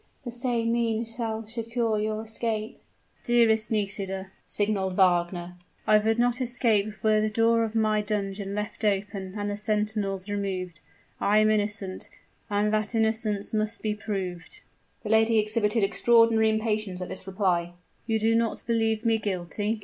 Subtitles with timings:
[0.25, 2.81] The same means shall secure your escape."
[3.23, 8.83] "Dearest Nisida," signaled Wagner, "I would not escape were the door of my dungeon left
[8.83, 10.79] open and the sentinels removed.
[11.19, 12.09] I am innocent
[12.49, 14.61] and that innocence must be proved!"
[15.01, 17.73] The lady exhibited extraordinary impatience at this reply.
[18.07, 19.79] "You do not believe me guilty?"